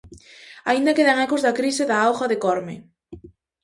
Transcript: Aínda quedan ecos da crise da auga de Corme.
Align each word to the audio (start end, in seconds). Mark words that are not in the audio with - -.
Aínda 0.71 0.95
quedan 0.97 1.21
ecos 1.25 1.43
da 1.45 1.57
crise 1.59 1.83
da 1.89 1.97
auga 2.07 2.25
de 2.31 2.37
Corme. 2.45 2.75